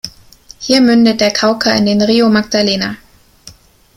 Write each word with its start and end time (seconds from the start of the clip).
Hier 0.57 0.81
mündet 0.81 1.21
der 1.21 1.29
Cauca 1.31 1.73
in 1.75 1.85
den 1.85 2.01
Río 2.01 2.27
Magdalena. 2.27 2.97